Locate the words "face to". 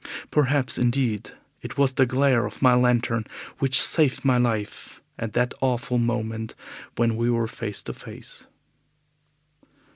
7.47-7.93